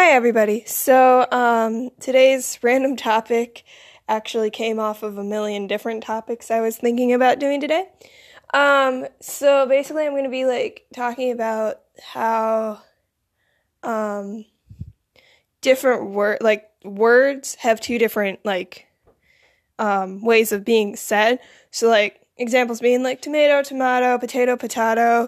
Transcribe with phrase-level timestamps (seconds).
[0.00, 0.62] Hi, everybody.
[0.64, 3.64] So, um, today's random topic
[4.08, 7.88] actually came off of a million different topics I was thinking about doing today.
[8.54, 12.80] Um, so basically, I'm going to be like talking about how,
[13.82, 14.44] um,
[15.62, 18.86] different word like words have two different like
[19.80, 21.40] um ways of being said.
[21.72, 25.26] So like examples being like tomato, tomato, potato, potato,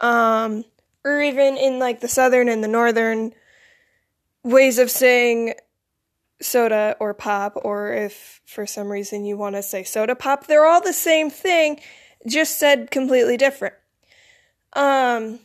[0.00, 0.64] um,
[1.04, 3.34] or even in like the southern and the northern
[4.44, 5.54] ways of saying
[6.40, 10.66] soda or pop, or if for some reason you want to say soda pop, they're
[10.66, 11.80] all the same thing,
[12.26, 13.74] just said completely different.
[14.74, 15.40] Um,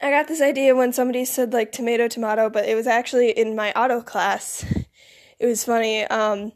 [0.00, 3.54] I got this idea when somebody said like tomato, tomato, but it was actually in
[3.54, 4.64] my auto class.
[5.38, 6.04] It was funny.
[6.04, 6.52] Um,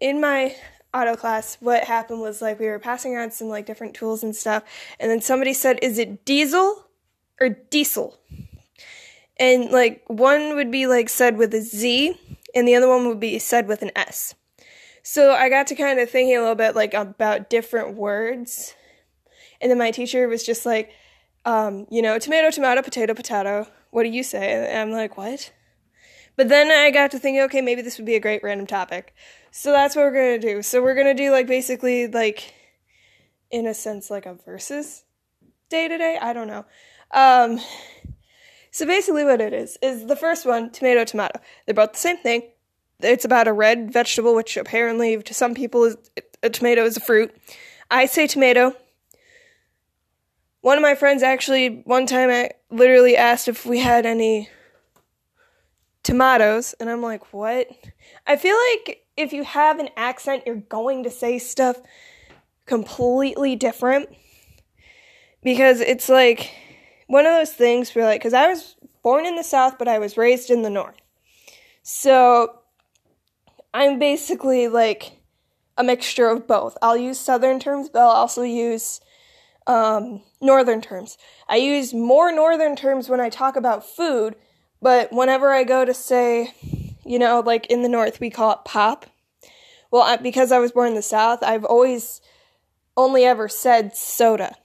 [0.00, 0.54] in my
[0.92, 4.34] auto class, what happened was like we were passing around some like different tools and
[4.34, 4.62] stuff,
[5.00, 6.86] and then somebody said, "Is it diesel
[7.40, 8.20] or diesel?"
[9.38, 12.16] And like one would be like said with a Z,
[12.54, 14.34] and the other one would be said with an S.
[15.02, 18.74] So I got to kind of thinking a little bit like about different words,
[19.60, 20.92] and then my teacher was just like,
[21.44, 23.66] um, you know, tomato, tomato, potato, potato.
[23.90, 24.66] What do you say?
[24.70, 25.52] And I'm like, what?
[26.36, 29.14] But then I got to thinking, okay, maybe this would be a great random topic.
[29.50, 30.62] So that's what we're gonna do.
[30.62, 32.54] So we're gonna do like basically like,
[33.50, 35.04] in a sense, like a versus
[35.68, 36.18] day to day.
[36.20, 36.64] I don't know.
[37.12, 37.60] Um,
[38.74, 41.38] so basically, what it is is the first one, tomato, tomato.
[41.64, 42.42] They're both the same thing.
[42.98, 45.96] It's about a red vegetable, which apparently to some people is
[46.42, 47.32] a tomato is a fruit.
[47.88, 48.74] I say tomato.
[50.62, 54.48] One of my friends actually one time I literally asked if we had any
[56.02, 57.68] tomatoes, and I'm like, what?
[58.26, 61.76] I feel like if you have an accent, you're going to say stuff
[62.66, 64.08] completely different
[65.44, 66.50] because it's like
[67.06, 69.98] one of those things where like because i was born in the south but i
[69.98, 70.96] was raised in the north.
[71.82, 72.60] So
[73.72, 75.18] i'm basically like
[75.76, 76.78] a mixture of both.
[76.80, 79.00] I'll use southern terms but i'll also use
[79.66, 81.16] um, northern terms.
[81.48, 84.36] I use more northern terms when i talk about food
[84.80, 86.54] but whenever i go to say
[87.04, 89.06] you know like in the north we call it pop.
[89.90, 92.20] Well I, because i was born in the south i've always
[92.96, 94.56] only ever said soda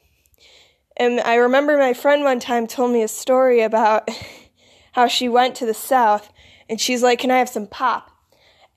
[1.00, 4.10] and I remember my friend one time told me a story about
[4.92, 6.32] how she went to the South
[6.68, 8.12] and she's like, Can I have some pop?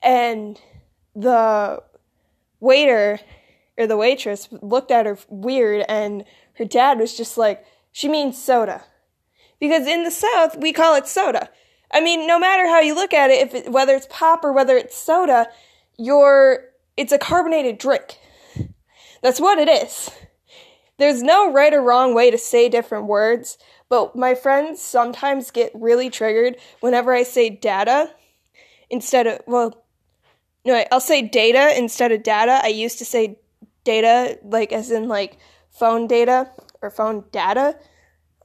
[0.03, 0.59] And
[1.15, 1.83] the
[2.61, 3.19] waiter
[3.77, 6.25] or the waitress looked at her weird and
[6.55, 8.85] her dad was just like, She means soda.
[9.59, 11.51] Because in the South, we call it soda.
[11.93, 14.53] I mean, no matter how you look at it, if it, whether it's pop or
[14.53, 15.49] whether it's soda,
[15.99, 18.19] you're it's a carbonated drink.
[19.23, 20.11] That's what it is
[21.03, 23.59] there's no right or wrong way to say different words,
[23.89, 28.09] but my friends sometimes get really triggered whenever I say data
[28.89, 29.85] instead of, well,
[30.65, 32.61] no, I'll say data instead of data.
[32.63, 33.41] I used to say
[33.83, 35.39] data, like as in like
[35.73, 37.77] phone data or phone data.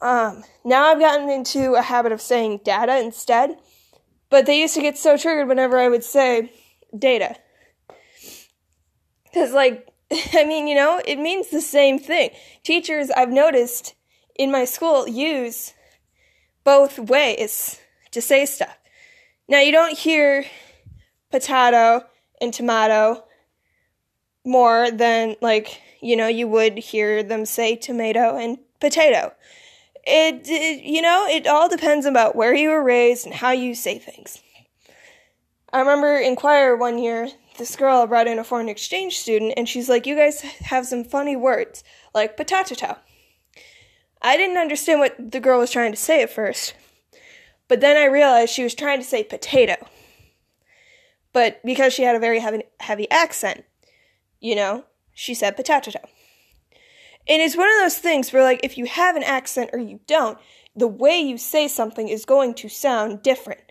[0.01, 3.56] Um, now I've gotten into a habit of saying data instead,
[4.31, 6.51] but they used to get so triggered whenever I would say
[6.97, 7.35] data.
[9.25, 9.88] Because, like,
[10.34, 12.29] I mean, you know, it means the same thing.
[12.63, 13.95] Teachers, I've noticed
[14.35, 15.73] in my school, use
[16.63, 17.79] both ways
[18.12, 18.78] to say stuff.
[19.47, 20.45] Now, you don't hear
[21.31, 22.06] potato
[22.40, 23.23] and tomato
[24.45, 29.34] more than, like, you know, you would hear them say tomato and potato.
[30.06, 33.75] It, it, you know, it all depends about where you were raised and how you
[33.75, 34.41] say things.
[35.74, 39.68] I remember in choir one year, this girl brought in a foreign exchange student, and
[39.68, 42.97] she's like, You guys have some funny words, like potato.
[44.22, 46.73] I didn't understand what the girl was trying to say at first,
[47.68, 49.75] but then I realized she was trying to say potato.
[51.34, 53.63] But because she had a very heavy, heavy accent,
[54.39, 56.00] you know, she said potato.
[57.29, 60.00] And it's one of those things where, like, if you have an accent or you
[60.07, 60.38] don't,
[60.75, 63.67] the way you say something is going to sound different.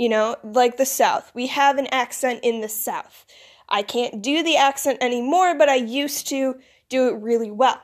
[0.00, 1.30] You know, like the South.
[1.34, 3.26] We have an accent in the South.
[3.68, 6.54] I can't do the accent anymore, but I used to
[6.88, 7.82] do it really well.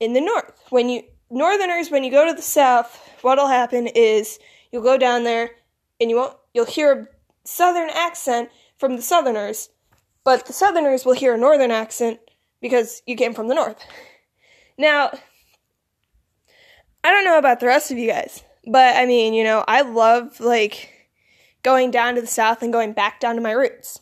[0.00, 4.40] In the North, when you Northerners, when you go to the South, what'll happen is
[4.72, 5.50] you'll go down there
[6.00, 7.06] and you won't you'll hear a
[7.44, 9.68] Southern accent from the Southerners,
[10.24, 12.18] but the Southerners will hear a Northern accent
[12.60, 13.86] because you came from the North.
[14.76, 15.16] Now,
[17.04, 19.82] I don't know about the rest of you guys, but I mean, you know, I
[19.82, 20.90] love like
[21.62, 24.00] going down to the south and going back down to my roots.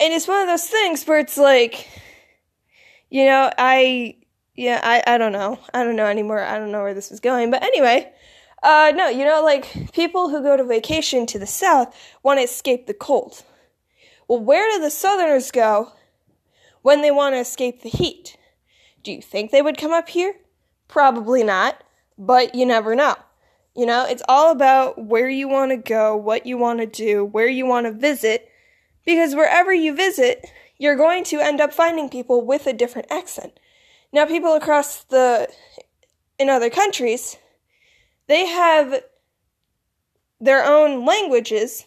[0.00, 1.88] And it's one of those things where it's like,
[3.10, 4.16] you know, I,
[4.54, 5.58] yeah, I, I don't know.
[5.72, 6.40] I don't know anymore.
[6.40, 7.50] I don't know where this is going.
[7.50, 8.12] But anyway,
[8.62, 12.44] Uh, no, you know, like people who go to vacation to the south want to
[12.44, 13.42] escape the cold.
[14.28, 15.92] Well, where do the southerners go
[16.82, 18.36] when they want to escape the heat?
[19.02, 20.36] Do you think they would come up here?
[20.86, 21.82] Probably not,
[22.26, 23.16] but you never know.
[23.74, 27.24] You know, it's all about where you want to go, what you want to do,
[27.24, 28.48] where you want to visit,
[29.04, 30.46] because wherever you visit,
[30.78, 33.58] you're going to end up finding people with a different accent.
[34.12, 35.48] Now, people across the,
[36.38, 37.38] in other countries,
[38.28, 39.02] they have
[40.38, 41.86] their own languages,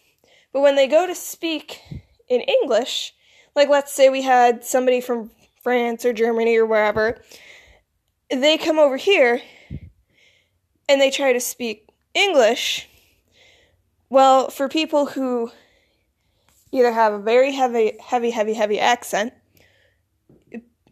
[0.52, 1.82] but when they go to speak
[2.28, 3.14] in English,
[3.56, 5.32] like let's say we had somebody from
[5.62, 7.22] France or Germany or wherever,
[8.30, 9.42] they come over here
[10.88, 12.88] and they try to speak English.
[14.10, 15.52] Well, for people who
[16.72, 19.34] either have a very heavy, heavy, heavy, heavy accent,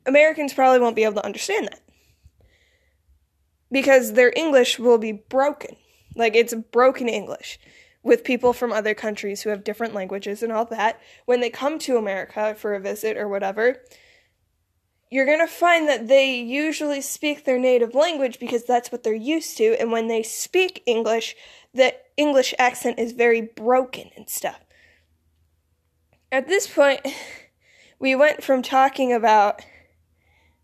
[0.05, 1.79] Americans probably won't be able to understand that.
[3.71, 5.75] Because their English will be broken.
[6.15, 7.59] Like, it's broken English
[8.03, 10.99] with people from other countries who have different languages and all that.
[11.25, 13.81] When they come to America for a visit or whatever,
[15.13, 19.13] you're going to find that they usually speak their native language because that's what they're
[19.13, 19.79] used to.
[19.79, 21.35] And when they speak English,
[21.71, 24.61] the English accent is very broken and stuff.
[26.31, 27.01] At this point,
[27.99, 29.61] we went from talking about,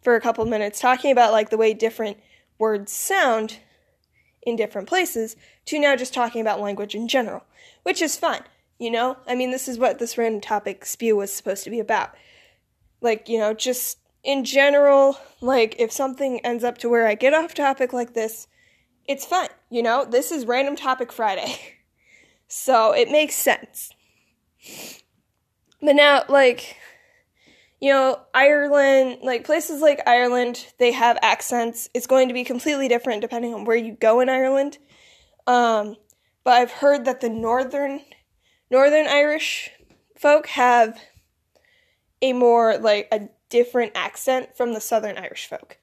[0.01, 2.17] for a couple minutes, talking about like the way different
[2.57, 3.59] words sound
[4.41, 5.35] in different places
[5.65, 7.43] to now just talking about language in general,
[7.83, 8.41] which is fine.
[8.79, 11.79] You know, I mean, this is what this random topic spew was supposed to be
[11.79, 12.15] about.
[12.99, 17.33] Like, you know, just in general, like if something ends up to where I get
[17.33, 18.47] off topic like this,
[19.07, 19.49] it's fine.
[19.69, 21.55] You know, this is Random Topic Friday.
[22.47, 23.91] so it makes sense.
[25.81, 26.75] But now, like,
[27.79, 31.89] you know, Ireland, like places like Ireland, they have accents.
[31.93, 34.77] It's going to be completely different depending on where you go in Ireland.
[35.47, 35.95] Um,
[36.43, 38.01] but I've heard that the northern
[38.69, 39.71] Northern Irish
[40.15, 40.99] folk have
[42.21, 45.77] a more like a different accent from the Southern Irish folk.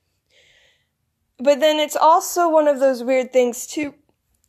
[1.38, 3.94] But then it's also one of those weird things too,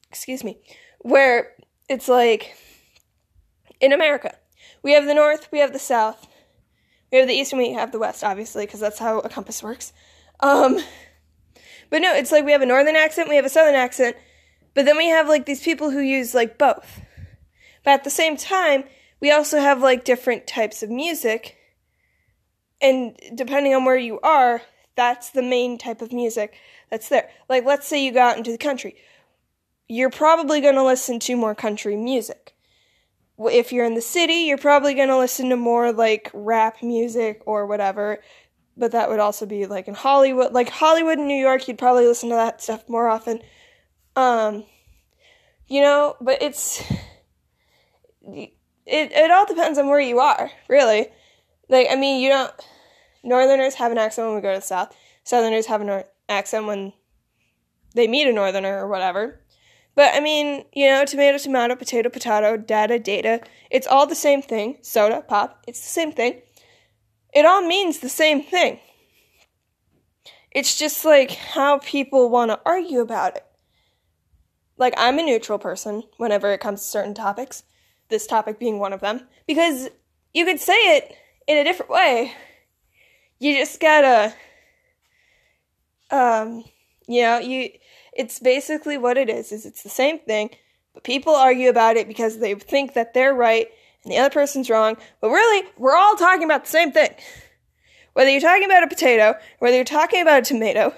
[0.10, 0.60] excuse me,
[1.00, 1.54] where
[1.90, 2.56] it's like
[3.82, 4.36] in America,
[4.84, 6.28] we have the North, we have the South,
[7.12, 9.62] we have the East, and we have the West, obviously, because that's how a compass
[9.62, 9.94] works.
[10.40, 10.80] Um,
[11.90, 14.16] but no, it's like we have a Northern accent, we have a Southern accent,
[14.74, 17.02] but then we have like these people who use like both.
[17.84, 18.84] But at the same time,
[19.20, 21.57] we also have like different types of music
[22.82, 24.62] and depending on where you are,
[24.96, 26.56] that's the main type of music
[26.90, 27.30] that's there.
[27.50, 28.96] Like, let's say you go out into the country.
[29.88, 32.56] You're probably going to listen to more country music.
[33.40, 37.42] If you're in the city, you're probably going to listen to more like rap music
[37.46, 38.20] or whatever.
[38.76, 40.52] But that would also be like in Hollywood.
[40.54, 43.42] Like Hollywood and New York, you'd probably listen to that stuff more often.
[44.16, 44.66] Um,
[45.68, 46.82] you know, but it's
[48.34, 48.52] it
[48.86, 51.08] it all depends on where you are, really.
[51.70, 52.52] Like, I mean, you don't.
[53.24, 54.96] Northerners have an accent when we go to the South.
[55.24, 56.94] Southerners have an accent when
[57.94, 59.42] they meet a Northerner or whatever.
[59.96, 63.42] But I mean, you know, tomato, tomato, potato, potato, data, data.
[63.72, 64.78] It's all the same thing.
[64.82, 65.64] Soda, pop.
[65.68, 66.42] It's the same thing.
[67.34, 68.80] It all means the same thing.
[70.52, 73.46] It's just like how people want to argue about it.
[74.78, 77.64] Like, I'm a neutral person whenever it comes to certain topics,
[78.10, 79.90] this topic being one of them, because
[80.34, 81.16] you could say it
[81.48, 82.34] in a different way.
[83.40, 84.34] You just gotta,
[86.12, 86.64] um,
[87.08, 87.70] you know, you,
[88.14, 90.50] it's basically what it is, is it's the same thing,
[90.94, 93.68] but people argue about it because they think that they're right
[94.04, 97.14] and the other person's wrong, but really, we're all talking about the same thing.
[98.14, 100.94] Whether you're talking about a potato, whether you're talking about a tomato,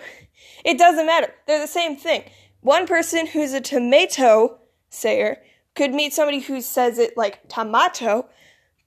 [0.63, 1.33] it doesn't matter.
[1.47, 2.23] They're the same thing.
[2.61, 5.41] One person who's a tomato sayer
[5.75, 8.29] could meet somebody who says it like tomato,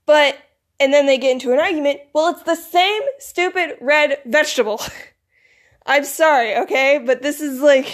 [0.06, 0.38] but
[0.82, 2.00] and then they get into an argument.
[2.12, 4.80] Well, it's the same stupid red vegetable.
[5.86, 7.00] I'm sorry, okay?
[7.04, 7.86] But this is like,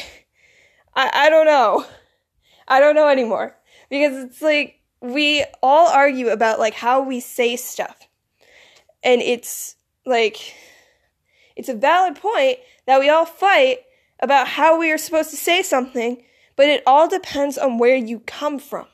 [0.94, 1.84] I, I don't know.
[2.66, 3.56] I don't know anymore.
[3.90, 8.08] Because it's like, we all argue about like how we say stuff.
[9.02, 9.76] And it's
[10.06, 10.54] like,
[11.54, 13.80] it's a valid point that we all fight
[14.20, 16.24] about how we are supposed to say something,
[16.56, 18.86] but it all depends on where you come from.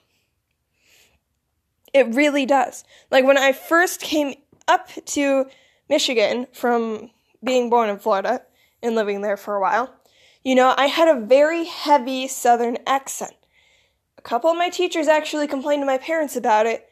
[1.95, 2.85] It really does.
[3.11, 4.35] Like when I first came
[4.67, 5.47] up to
[5.89, 7.11] Michigan from
[7.43, 8.43] being born in Florida
[8.83, 9.95] and living there for a while,
[10.43, 13.35] you know, I had a very heavy southern accent.
[14.19, 16.87] A couple of my teachers actually complained to my parents about it,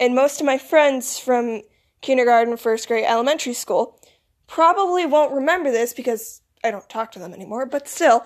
[0.00, 1.62] and most of my friends from
[2.00, 4.00] kindergarten, first grade, elementary school
[4.46, 8.24] probably won't remember this because I don't talk to them anymore, but still,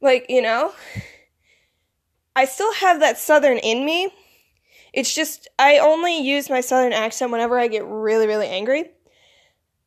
[0.00, 0.72] like, you know,
[2.36, 4.12] I still have that southern in me.
[4.98, 8.90] It's just I only use my southern accent whenever I get really really angry.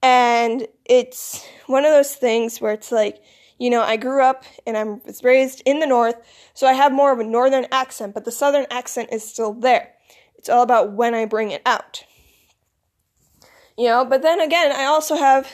[0.01, 3.21] And it's one of those things where it's like,
[3.59, 6.15] you know, I grew up and I was raised in the north,
[6.53, 9.91] so I have more of a northern accent, but the southern accent is still there.
[10.35, 12.05] It's all about when I bring it out.
[13.77, 15.51] You know, but then again, I also have,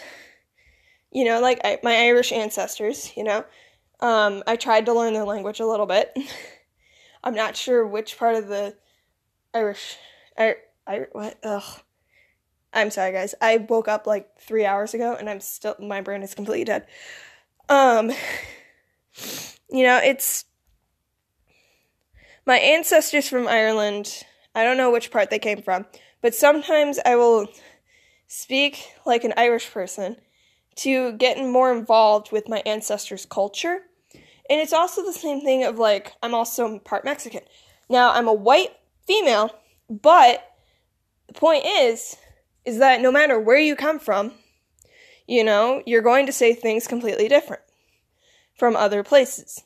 [1.12, 3.44] you know, like I, my Irish ancestors, you know.
[4.02, 6.16] Um, I tried to learn their language a little bit.
[7.24, 8.76] I'm not sure which part of the
[9.54, 9.98] Irish,
[10.38, 11.82] I, I, what, ugh.
[12.74, 13.34] I'm sorry, guys.
[13.42, 16.86] I woke up like three hours ago and I'm still, my brain is completely dead.
[17.70, 18.12] Um,
[19.70, 20.46] you know, it's
[22.46, 24.24] my ancestors from Ireland.
[24.54, 25.86] I don't know which part they came from,
[26.22, 27.48] but sometimes I will
[28.28, 30.18] speak like an Irish person
[30.76, 33.80] to get more involved with my ancestors' culture.
[34.50, 37.42] And it's also the same thing of like, I'm also part Mexican.
[37.90, 38.72] Now, I'm a white
[39.08, 39.56] female,
[39.90, 40.44] but
[41.28, 42.18] the point is,
[42.66, 44.34] is that no matter where you come from,
[45.28, 47.62] you know, you're going to say things completely different
[48.56, 49.64] from other places.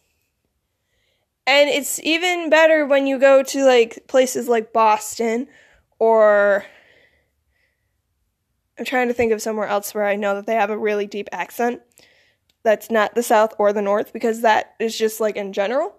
[1.48, 5.48] And it's even better when you go to like places like Boston
[6.00, 6.65] or
[8.77, 11.07] I'm trying to think of somewhere else where I know that they have a really
[11.07, 11.81] deep accent
[12.63, 15.95] that's not the south or the north because that is just like in general.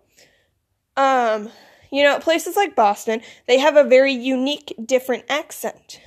[0.96, 1.50] Um,
[1.92, 6.00] you know, places like Boston, they have a very unique different accent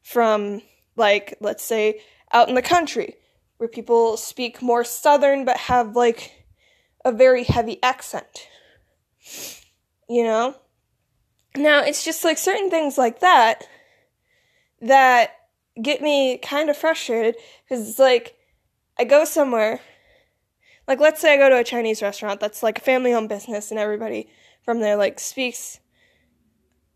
[0.00, 0.62] from
[0.94, 2.00] like let's say
[2.32, 3.16] out in the country
[3.58, 6.46] where people speak more southern but have like
[7.04, 8.48] a very heavy accent.
[10.08, 10.54] You know?
[11.56, 13.66] Now, it's just like certain things like that
[14.82, 15.32] that
[15.82, 18.36] get me kind of frustrated because it's like
[18.98, 19.80] I go somewhere
[20.86, 23.70] like let's say I go to a Chinese restaurant that's like a family owned business
[23.70, 24.28] and everybody
[24.66, 25.80] from there like speaks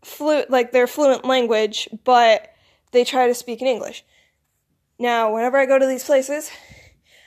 [0.03, 2.53] fluent like their fluent language, but
[2.91, 4.03] they try to speak in English.
[4.99, 6.51] Now, whenever I go to these places,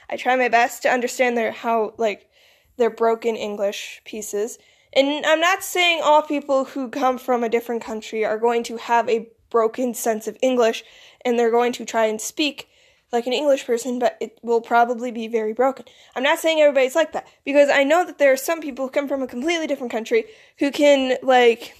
[0.09, 2.29] I try my best to understand their how like
[2.77, 4.57] their broken English pieces.
[4.93, 8.77] And I'm not saying all people who come from a different country are going to
[8.77, 10.83] have a broken sense of English
[11.25, 12.69] and they're going to try and speak
[13.15, 15.85] like an English person, but it will probably be very broken.
[16.15, 18.91] I'm not saying everybody's like that because I know that there are some people who
[18.91, 20.25] come from a completely different country
[20.59, 21.75] who can like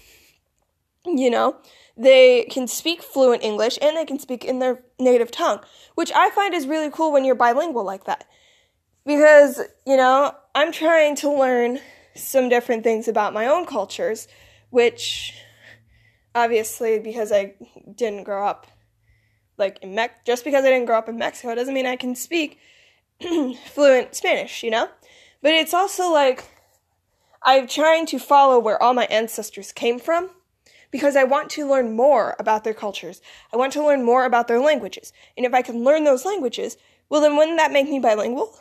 [1.06, 1.58] you know,
[1.98, 5.60] they can speak fluent English and they can speak in their native tongue,
[5.96, 8.28] which I find is really cool when you're bilingual like that.
[9.06, 11.80] Because, you know, I'm trying to learn
[12.16, 14.28] some different things about my own cultures,
[14.72, 15.38] which
[16.34, 17.54] obviously because I
[17.94, 18.68] didn't grow up
[19.58, 22.16] like in Mex just because I didn't grow up in Mexico doesn't mean I can
[22.16, 22.60] speak
[23.74, 24.90] fluent Spanish, you know?
[25.42, 26.44] But it's also like
[27.44, 30.30] I'm trying to follow where all my ancestors came from
[30.92, 33.22] because I want to learn more about their cultures.
[33.54, 35.14] I want to learn more about their languages.
[35.38, 36.78] And if I can learn those languages,
[37.10, 38.58] well, then wouldn't that make me bilingual?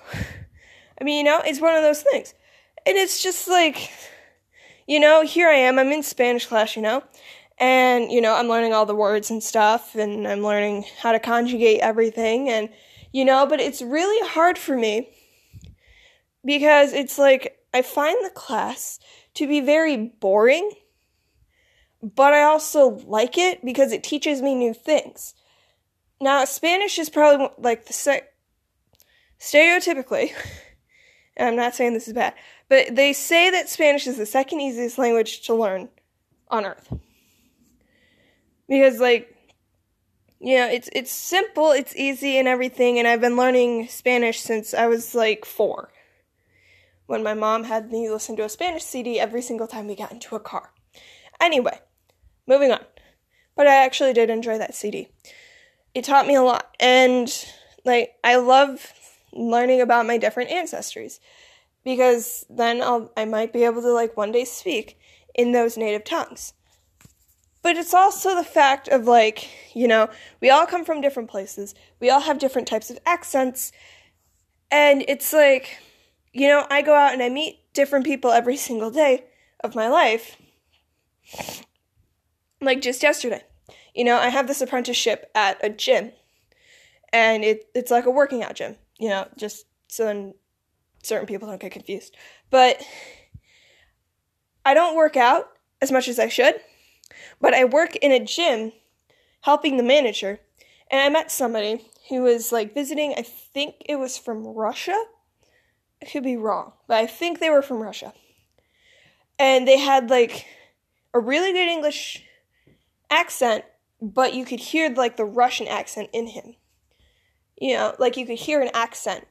[1.01, 2.35] I mean, you know, it's one of those things.
[2.87, 3.91] And it's just like,
[4.87, 7.03] you know, here I am, I'm in Spanish class, you know,
[7.59, 11.21] and, you know, I'm learning all the words and stuff, and I'm learning how to
[11.21, 12.69] conjugate everything, and,
[13.13, 15.11] you know, but it's really hard for me
[16.45, 18.99] because it's like I find the class
[19.35, 20.71] to be very boring
[22.15, 25.35] but I also like it because it teaches me new things.
[26.21, 28.29] Now, Spanish is probably like the se-
[29.41, 30.33] stereotypically,
[31.37, 32.35] and I'm not saying this is bad,
[32.69, 35.89] but they say that Spanish is the second easiest language to learn
[36.49, 36.93] on earth.
[38.75, 39.31] Because like
[40.41, 44.75] you know, it's it's simple, it's easy and everything, and I've been learning Spanish since
[44.75, 45.91] I was like 4.
[47.07, 50.13] When my mom had me listen to a Spanish CD every single time we got
[50.13, 50.73] into a car.
[51.41, 51.79] Anyway,
[52.47, 52.81] moving on.
[53.57, 55.09] But I actually did enjoy that CD.
[55.95, 56.75] It taught me a lot.
[56.81, 57.33] And,
[57.85, 58.93] like, I love
[59.33, 61.21] learning about my different ancestries
[61.85, 64.99] because then I'll, I might be able to, like, one day speak
[65.35, 66.55] in those native tongues.
[67.65, 71.75] But it's also the fact of, like, you know, we all come from different places,
[71.99, 73.73] we all have different types of accents,
[74.71, 75.79] and it's like,
[76.33, 79.25] you know, I go out and I meet different people every single day
[79.65, 80.37] of my life
[82.61, 83.43] like just yesterday.
[83.95, 86.13] You know, I have this apprenticeship at a gym,
[87.13, 88.77] and it it's like a working out gym.
[88.99, 90.35] You know, just so then
[91.03, 92.15] certain people don't get confused.
[92.51, 92.83] But
[94.65, 95.49] I don't work out
[95.81, 96.61] as much as I should,
[97.41, 98.73] but I work in a gym
[99.43, 100.41] helping the manager,
[100.91, 103.15] and I met somebody who was like visiting.
[103.17, 104.97] I think it was from Russia.
[106.03, 108.13] I could be wrong, but I think they were from Russia.
[109.39, 110.47] and they had like
[111.13, 112.25] a really good English
[113.11, 113.65] accent,
[114.01, 116.57] but you could hear like the Russian accent in him.
[117.61, 119.27] You know, like you could hear an accent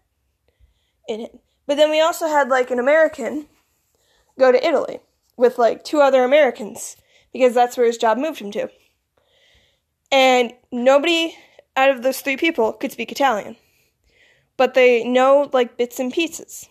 [1.08, 1.40] in him.
[1.68, 3.48] But then we also had like an American
[4.40, 5.00] go to Italy
[5.38, 6.98] with like two other Americans
[7.34, 8.70] because that's where his job moved him to.
[10.12, 11.36] And nobody
[11.76, 13.56] out of those three people could speak Italian.
[14.56, 16.70] But they know like bits and pieces.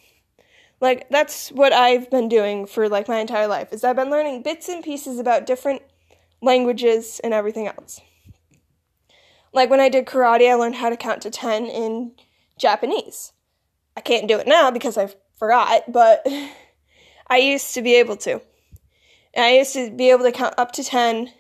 [0.81, 4.43] Like that's what I've been doing for like my entire life is I've been learning
[4.43, 5.83] bits and pieces about different
[6.41, 8.01] languages and everything else.
[9.53, 12.13] Like when I did karate, I learned how to count to 10 in
[12.59, 13.33] Japanese.
[13.97, 16.27] I can't do it now because I forgot, but
[17.29, 18.41] I used to be able to.
[19.35, 21.33] And I used to be able to count up to 10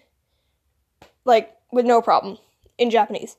[1.24, 2.38] like with no problem
[2.78, 3.36] in Japanese.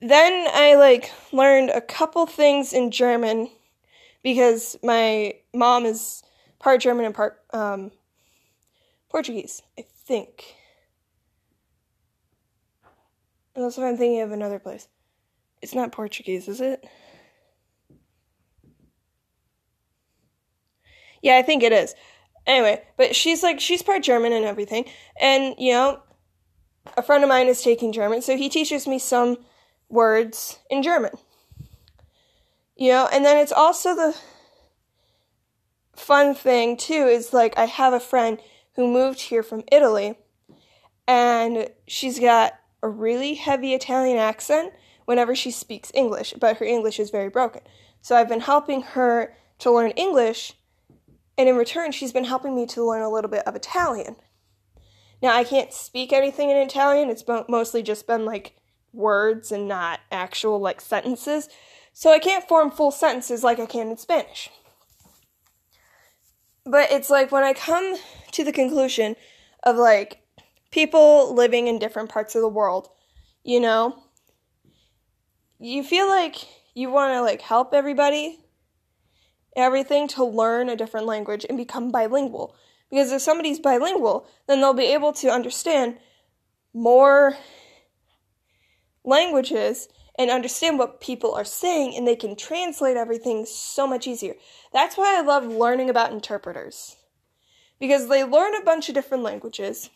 [0.00, 3.48] Then I like learned a couple things in German
[4.22, 6.22] because my mom is
[6.58, 7.92] part German and part um,
[9.08, 10.56] Portuguese, I think.
[13.54, 14.88] Unless if I'm thinking of another place.
[15.60, 16.84] It's not Portuguese, is it?
[21.22, 21.94] Yeah, I think it is.
[22.46, 24.84] Anyway, but she's like she's part German and everything.
[25.20, 26.02] And, you know,
[26.96, 29.38] a friend of mine is taking German, so he teaches me some
[29.88, 31.12] words in German.
[32.76, 34.16] You know, and then it's also the
[35.94, 38.38] fun thing too is like I have a friend
[38.74, 40.16] who moved here from Italy
[41.06, 44.72] and she's got a really heavy Italian accent
[45.04, 47.60] whenever she speaks English, but her English is very broken.
[48.00, 50.54] So I've been helping her to learn English
[51.38, 54.16] and in return, she's been helping me to learn a little bit of Italian.
[55.22, 58.56] Now, I can't speak anything in Italian, it's mostly just been like
[58.92, 61.48] words and not actual like sentences.
[61.92, 64.50] So I can't form full sentences like I can in Spanish.
[66.64, 67.96] But it's like when I come
[68.32, 69.16] to the conclusion
[69.62, 70.22] of like
[70.70, 72.88] people living in different parts of the world,
[73.44, 74.02] you know,
[75.58, 76.36] you feel like
[76.74, 78.41] you want to like help everybody
[79.56, 82.54] everything to learn a different language and become bilingual.
[82.90, 85.98] Because if somebody's bilingual, then they'll be able to understand
[86.74, 87.36] more
[89.04, 89.88] languages
[90.18, 94.34] and understand what people are saying and they can translate everything so much easier.
[94.72, 96.96] That's why I love learning about interpreters.
[97.80, 99.90] Because they learn a bunch of different languages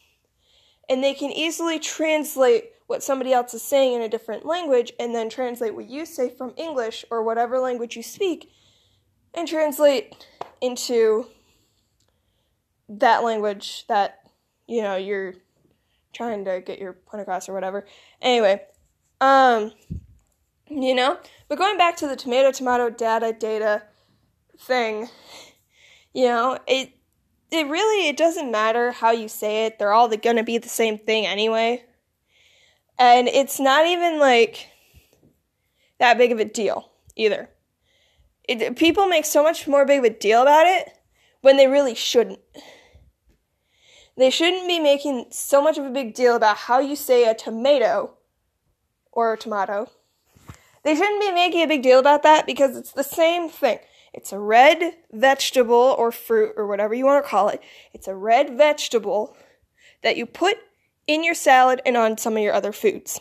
[0.89, 5.15] and they can easily translate what somebody else is saying in a different language and
[5.15, 8.51] then translate what you say from English or whatever language you speak
[9.37, 10.27] and translate
[10.61, 11.27] into
[12.89, 14.21] that language that
[14.67, 15.35] you know you're
[16.13, 17.87] trying to get your point across or whatever.
[18.23, 18.63] Anyway,
[19.21, 19.73] um
[20.69, 21.19] you know,
[21.49, 23.83] but going back to the tomato tomato data data
[24.59, 25.09] thing,
[26.13, 26.93] you know, it
[27.51, 29.79] it really it doesn't matter how you say it.
[29.79, 31.85] They're all going to be the same thing anyway.
[32.99, 34.69] And it's not even like
[35.99, 37.51] that big of a deal either
[38.49, 40.89] it, people make so much more big of a deal about it
[41.41, 42.41] when they really shouldn't.
[44.17, 47.35] They shouldn't be making so much of a big deal about how you say a
[47.35, 48.15] tomato
[49.13, 49.91] or a tomato.
[50.85, 53.79] They shouldn't be making a big deal about that because it's the same thing.
[54.15, 57.61] It's a red vegetable or fruit or whatever you want to call it.
[57.93, 59.37] It's a red vegetable
[60.03, 60.57] that you put
[61.07, 63.21] in your salad and on some of your other foods.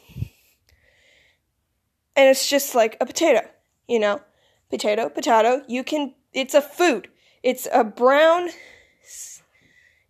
[2.15, 3.41] And it's just like a potato,
[3.87, 4.21] you know?
[4.69, 5.63] Potato, potato.
[5.67, 7.09] You can, it's a food.
[7.43, 8.49] It's a brown,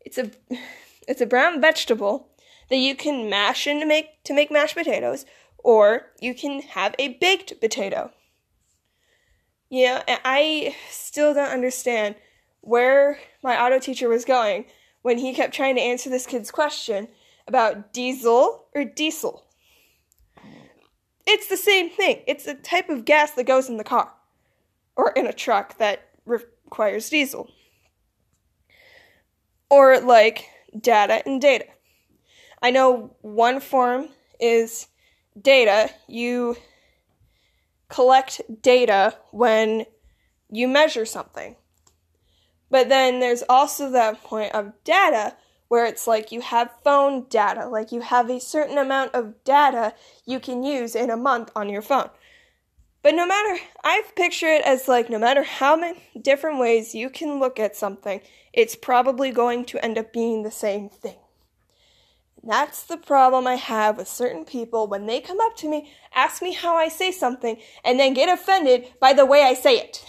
[0.01, 0.31] it's a,
[1.07, 2.29] it's a brown vegetable
[2.69, 5.25] that you can mash and make, to make mashed potatoes,
[5.57, 8.11] or you can have a baked potato.
[9.69, 12.15] Yeah, I still don't understand
[12.61, 14.65] where my auto teacher was going
[15.01, 17.07] when he kept trying to answer this kid's question
[17.47, 19.43] about diesel or diesel.
[21.27, 22.21] It's the same thing.
[22.27, 24.11] It's a type of gas that goes in the car
[24.95, 27.49] or in a truck that requires diesel.
[29.69, 31.65] Or like data and data.
[32.61, 34.87] I know one form is
[35.39, 35.89] data.
[36.07, 36.55] You
[37.89, 39.85] collect data when
[40.49, 41.55] you measure something.
[42.69, 45.35] But then there's also that point of data
[45.67, 49.93] where it's like you have phone data, like you have a certain amount of data
[50.25, 52.09] you can use in a month on your phone.
[53.05, 57.11] But no matter, I've pictured it as like no matter how many different ways you
[57.11, 58.19] can look at something,
[58.51, 61.19] it's probably going to end up being the same thing.
[62.41, 66.41] That's the problem I have with certain people when they come up to me, ask
[66.41, 70.03] me how I say something, and then get offended by the way I say it.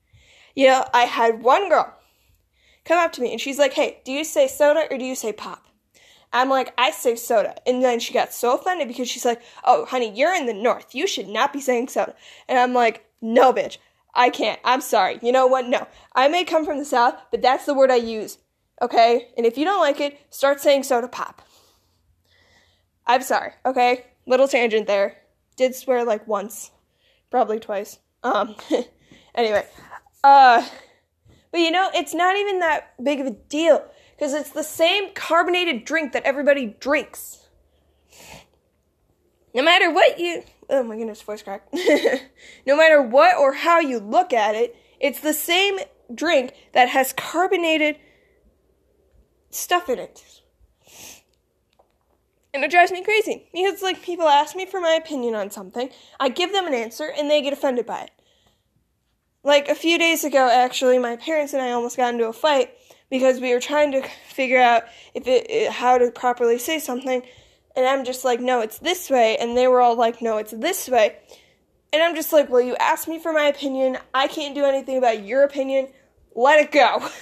[0.54, 1.94] you know, I had one girl.
[2.86, 5.14] come up to me and she's like, "Hey, do you say soda or do you
[5.14, 5.69] say pop?"
[6.32, 7.56] I'm like, I say soda.
[7.66, 10.94] And then she got so offended because she's like, Oh, honey, you're in the north.
[10.94, 12.14] You should not be saying soda.
[12.48, 13.78] And I'm like, No, bitch.
[14.14, 14.60] I can't.
[14.64, 15.18] I'm sorry.
[15.22, 15.68] You know what?
[15.68, 15.86] No.
[16.14, 18.38] I may come from the south, but that's the word I use.
[18.82, 19.28] Okay?
[19.36, 21.42] And if you don't like it, start saying soda pop.
[23.06, 23.52] I'm sorry.
[23.64, 24.06] Okay?
[24.26, 25.16] Little tangent there.
[25.56, 26.70] Did swear like once.
[27.30, 27.98] Probably twice.
[28.22, 28.56] Um
[29.34, 29.66] anyway.
[30.22, 30.66] Uh
[31.50, 33.84] but you know, it's not even that big of a deal
[34.20, 37.48] because it's the same carbonated drink that everybody drinks.
[39.54, 40.42] No matter what you.
[40.68, 41.66] Oh my goodness, voice crack.
[42.66, 45.78] no matter what or how you look at it, it's the same
[46.14, 47.96] drink that has carbonated
[49.48, 50.22] stuff in it.
[52.52, 55.88] And it drives me crazy because, like, people ask me for my opinion on something,
[56.18, 58.10] I give them an answer, and they get offended by it.
[59.42, 62.74] Like, a few days ago, actually, my parents and I almost got into a fight
[63.10, 67.22] because we were trying to figure out if it, it, how to properly say something.
[67.76, 69.36] And I'm just like no it's this way.
[69.36, 71.16] And they were all like no it's this way.
[71.92, 73.98] And I'm just like well you asked me for my opinion.
[74.14, 75.88] I can't do anything about your opinion.
[76.34, 77.06] Let it go.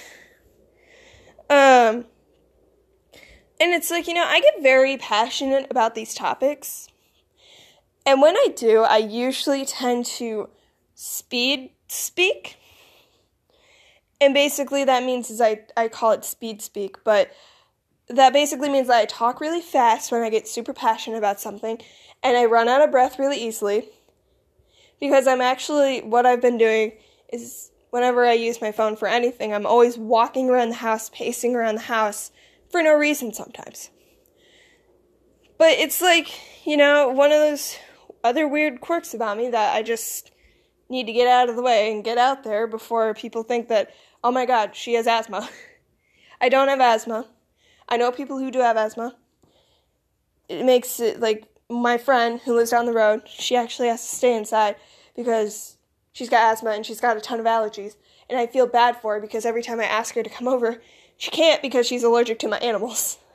[1.50, 2.04] Um
[3.58, 6.88] and it's like you know I get very passionate about these topics.
[8.04, 10.50] And when I do I usually tend to
[10.94, 12.57] speed speak
[14.20, 17.30] and basically that means is I, I call it speed speak, but
[18.08, 21.78] that basically means that I talk really fast when I get super passionate about something
[22.22, 23.88] and I run out of breath really easily.
[25.00, 26.92] Because I'm actually what I've been doing
[27.32, 31.54] is whenever I use my phone for anything, I'm always walking around the house, pacing
[31.54, 32.32] around the house
[32.70, 33.90] for no reason sometimes.
[35.56, 36.28] But it's like,
[36.66, 37.76] you know, one of those
[38.24, 40.32] other weird quirks about me that I just
[40.88, 43.92] need to get out of the way and get out there before people think that
[44.22, 45.48] oh my god, she has asthma.
[46.40, 47.26] I don't have asthma.
[47.88, 49.16] I know people who do have asthma.
[50.48, 54.16] It makes it like my friend who lives down the road, she actually has to
[54.16, 54.76] stay inside
[55.14, 55.76] because
[56.12, 57.96] she's got asthma and she's got a ton of allergies.
[58.30, 60.82] And I feel bad for her because every time I ask her to come over,
[61.16, 63.18] she can't because she's allergic to my animals.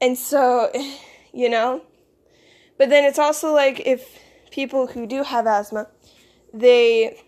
[0.00, 0.72] And so,
[1.32, 1.82] you know,
[2.76, 4.18] but then it's also like if
[4.50, 5.86] people who do have asthma,
[6.52, 7.22] they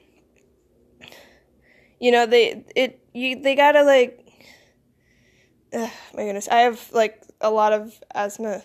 [2.00, 4.20] you know they it you they gotta like
[5.72, 6.48] ugh, my goodness.
[6.48, 8.62] I have like a lot of asthma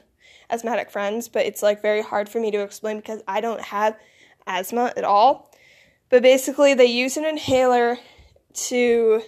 [0.51, 3.95] asthmatic friends but it's like very hard for me to explain because i don't have
[4.49, 5.51] asthma at all.
[6.09, 7.97] But basically they use an inhaler
[8.51, 9.21] to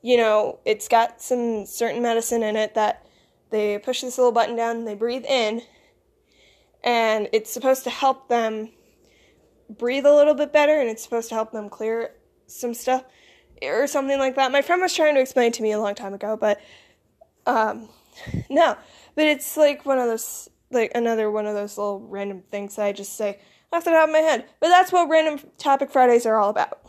[0.00, 3.04] you know it's got some certain medicine in it that
[3.50, 5.62] they push this little button down they breathe in.
[6.84, 8.70] And it's supposed to help them
[9.68, 12.12] breathe a little bit better and it's supposed to help them clear
[12.48, 13.04] some stuff
[13.62, 14.52] or something like that.
[14.52, 16.60] My friend was trying to explain to me a long time ago, but
[17.46, 17.88] um,
[18.50, 18.76] no.
[19.14, 22.84] But it's like one of those, like another one of those little random things that
[22.84, 23.38] I just say
[23.72, 24.46] off the top of my head.
[24.60, 26.80] But that's what random topic Fridays are all about.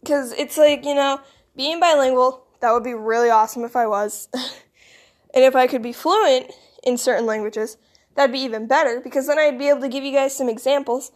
[0.00, 1.20] Because it's like, you know,
[1.56, 4.28] being bilingual, that would be really awesome if I was.
[4.34, 6.52] and if I could be fluent
[6.82, 7.78] in certain languages,
[8.14, 11.10] that'd be even better because then I'd be able to give you guys some examples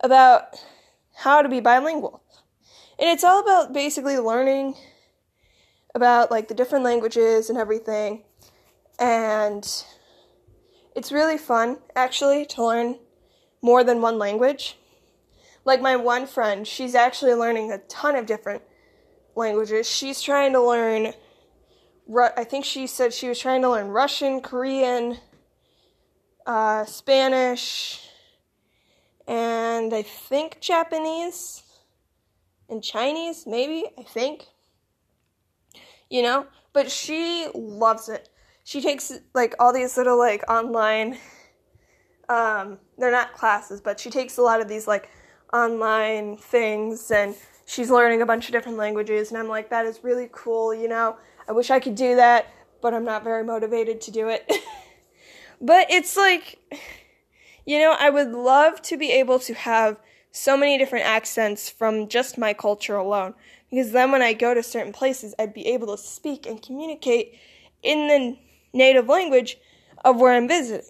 [0.00, 0.62] about
[1.22, 2.22] how to be bilingual.
[2.98, 4.74] And it's all about basically learning
[5.94, 8.24] about like the different languages and everything.
[8.98, 9.64] And
[10.96, 12.98] it's really fun actually to learn
[13.62, 14.76] more than one language.
[15.64, 18.62] Like my one friend, she's actually learning a ton of different
[19.36, 19.88] languages.
[19.88, 21.12] She's trying to learn
[22.36, 25.18] I think she said she was trying to learn Russian, Korean,
[26.44, 28.06] uh, Spanish,
[29.32, 31.62] and I think Japanese
[32.68, 34.44] and Chinese, maybe, I think.
[36.10, 36.46] You know?
[36.74, 38.28] But she loves it.
[38.64, 41.18] She takes like all these little like online
[42.28, 45.08] um they're not classes, but she takes a lot of these like
[45.52, 50.04] online things and she's learning a bunch of different languages and I'm like that is
[50.04, 51.16] really cool, you know.
[51.48, 54.44] I wish I could do that, but I'm not very motivated to do it.
[55.60, 56.58] but it's like
[57.64, 59.98] you know, I would love to be able to have
[60.30, 63.34] so many different accents from just my culture alone.
[63.70, 67.38] Because then when I go to certain places, I'd be able to speak and communicate
[67.82, 68.38] in the
[68.72, 69.58] native language
[70.04, 70.86] of where I'm visiting.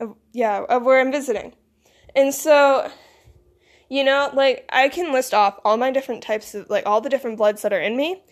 [0.00, 1.54] Of, yeah, of where I'm visiting.
[2.14, 2.90] And so,
[3.88, 7.10] you know, like, I can list off all my different types of, like, all the
[7.10, 8.22] different bloods that are in me.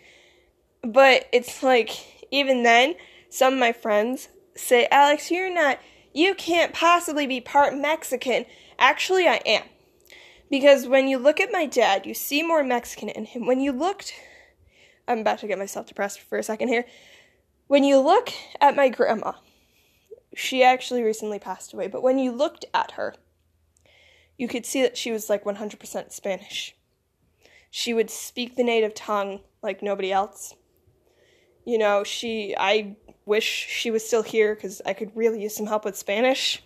[0.82, 1.90] But it's like,
[2.30, 2.94] even then,
[3.28, 5.78] some of my friends say, Alex, you're not
[6.16, 8.46] you can't possibly be part Mexican.
[8.78, 9.64] Actually, I am.
[10.48, 13.44] Because when you look at my dad, you see more Mexican in him.
[13.44, 14.14] When you looked,
[15.06, 16.86] I'm about to get myself depressed for a second here.
[17.66, 19.32] When you look at my grandma,
[20.34, 23.14] she actually recently passed away, but when you looked at her,
[24.38, 26.74] you could see that she was like 100% Spanish.
[27.70, 30.54] She would speak the native tongue like nobody else.
[31.66, 35.66] You know, she, I wish she was still here because I could really use some
[35.66, 36.62] help with Spanish,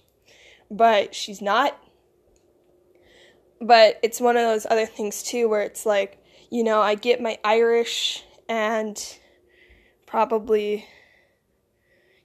[0.70, 1.76] but she's not.
[3.60, 7.20] But it's one of those other things too where it's like, you know, I get
[7.20, 9.02] my Irish and
[10.06, 10.86] probably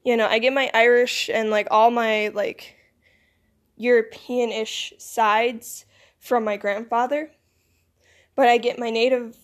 [0.05, 2.75] you know, I get my Irish and like all my like
[3.75, 5.85] European-ish sides
[6.19, 7.31] from my grandfather.
[8.35, 9.35] But I get my native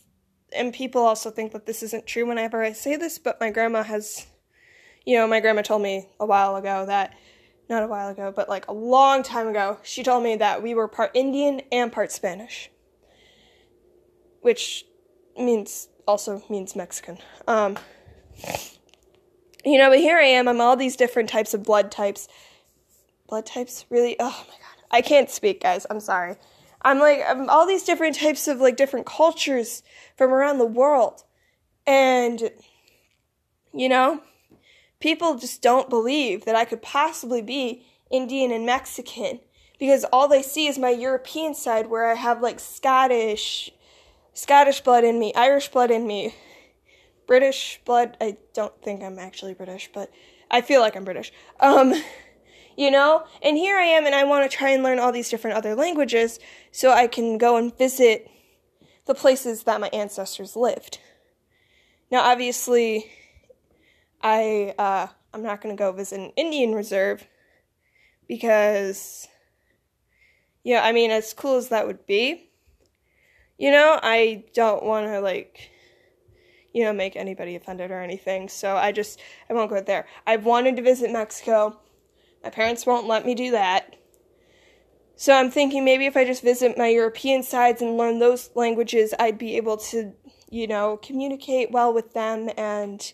[0.54, 3.84] and people also think that this isn't true whenever I say this, but my grandma
[3.84, 4.28] has
[5.06, 7.16] you know, my grandma told me a while ago that
[7.70, 10.76] not a while ago, but like a long time ago, she told me that we
[10.76, 12.70] were part Indian and part Spanish.
[14.42, 14.86] Which
[15.38, 17.18] means also means Mexican.
[17.48, 17.78] Um
[19.64, 20.48] you know, but here I am.
[20.48, 22.28] I'm all these different types of blood types.
[23.28, 23.86] Blood types?
[23.90, 24.16] Really?
[24.20, 24.86] Oh my god.
[24.92, 25.86] I can't speak, guys.
[25.90, 26.36] I'm sorry.
[26.82, 29.84] I'm like, I'm all these different types of like different cultures
[30.18, 31.24] from around the world.
[31.86, 32.52] And,
[33.74, 34.22] you know,
[35.02, 39.42] people just don't believe that I could possibly be Indian and Mexican
[39.80, 43.72] because all they see is my European side where I have like Scottish,
[44.34, 46.36] Scottish blood in me, Irish blood in me,
[47.26, 48.16] British blood.
[48.22, 50.12] I don't think I'm actually British, but
[50.50, 51.34] I feel like I'm British.
[51.60, 51.94] Um,
[52.78, 53.26] you know?
[53.42, 55.76] And here I am, and I want to try and learn all these different other
[55.76, 56.40] languages
[56.72, 58.30] so I can go and visit
[59.08, 61.00] the places that my ancestors lived.
[62.12, 63.10] Now, obviously,
[64.24, 67.28] I uh, I'm not to go visit an Indian reserve
[68.28, 69.28] because,
[70.64, 72.50] yeah, I mean, as cool as that would be,
[73.58, 75.72] you know, I don't want to like
[76.74, 78.48] you know, make anybody offended or anything.
[78.50, 80.08] So I just, I won't go there.
[80.26, 81.80] I've wanted to visit Mexico.
[82.44, 83.96] My parents won't let me do that.
[85.16, 89.14] So I'm thinking maybe if I just visit my European sides and learn those languages,
[89.20, 90.14] I'd be able to,
[90.50, 93.14] you know, communicate well with them and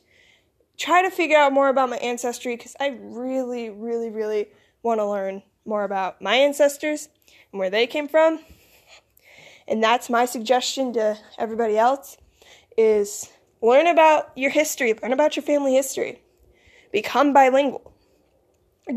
[0.77, 4.47] try to figure out more about my ancestry because I really, really, really
[4.83, 7.09] want to learn more about my ancestors
[7.51, 8.39] and where they came from.
[9.67, 12.17] And that's my suggestion to everybody else
[12.77, 13.29] is
[13.61, 16.21] Learn about your history, learn about your family history.
[16.91, 17.93] Become bilingual.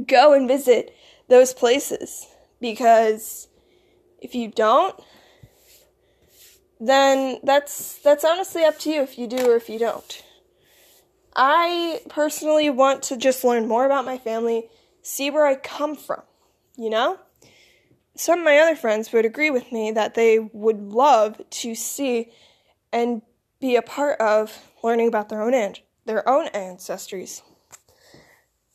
[0.06, 0.94] Go and visit
[1.28, 2.26] those places
[2.60, 3.48] because
[4.20, 4.94] if you don't,
[6.78, 10.22] then that's that's honestly up to you if you do or if you don't.
[11.34, 14.68] I personally want to just learn more about my family,
[15.02, 16.22] see where I come from,
[16.76, 17.18] you know?
[18.16, 22.32] Some of my other friends would agree with me that they would love to see
[22.92, 23.22] and
[23.60, 27.42] be a part of learning about their own an- their own ancestries.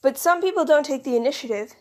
[0.01, 1.75] But some people don't take the initiative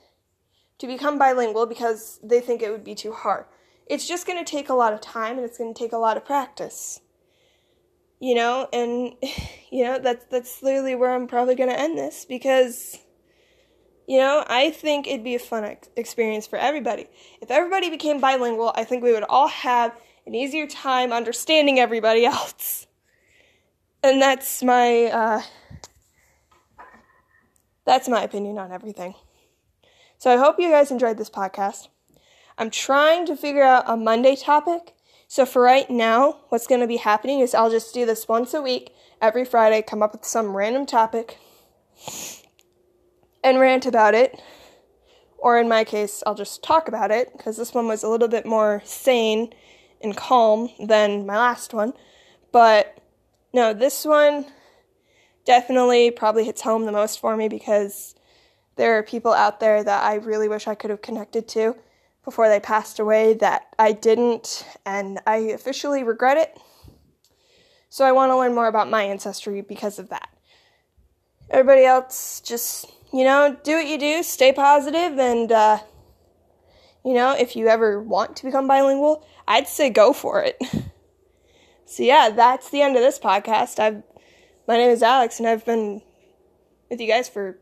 [0.79, 3.45] to become bilingual because they think it would be too hard.
[3.87, 5.99] It's just going to take a lot of time and it's going to take a
[5.99, 7.01] lot of practice.
[8.25, 9.15] You know, and
[9.71, 12.99] you know that's that's literally where I'm probably going to end this because
[14.07, 17.07] you know, I think it'd be a fun ex- experience for everybody.
[17.41, 22.27] If everybody became bilingual, I think we would all have an easier time understanding everybody
[22.35, 22.87] else
[24.05, 25.43] and that's my uh,
[27.87, 29.15] that's my opinion on everything.
[30.19, 31.89] So I hope you guys enjoyed this podcast.
[32.59, 34.94] I'm trying to figure out a Monday topic.
[35.29, 38.55] So for right now, what's going to be happening is I'll just do this once
[38.55, 41.39] a week, every Friday, come up with some random topic
[43.43, 44.41] and rant about it.
[45.39, 48.29] Or in my case, I'll just talk about it because this one was a little
[48.29, 49.53] bit more sane
[50.01, 51.93] and calm than my last one.
[52.53, 52.99] But
[53.53, 54.47] no, this one
[55.45, 58.15] definitely probably hits home the most for me because
[58.77, 61.77] there are people out there that I really wish I could have connected to
[62.25, 66.59] before they passed away that I didn't, and I officially regret it.
[67.89, 70.29] So I want to learn more about my ancestry because of that.
[71.51, 75.79] Everybody else, just, you know, do what you do, stay positive, and, uh,
[77.05, 80.61] you know, if you ever want to become bilingual, I'd say go for it.
[81.87, 83.79] So yeah, that's the end of this podcast.
[83.79, 84.03] I've
[84.67, 86.03] my name is Alex and I've been
[86.91, 87.59] with you guys for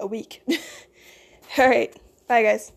[0.00, 0.42] a week.
[1.58, 1.94] All right.
[2.26, 2.72] Bye guys.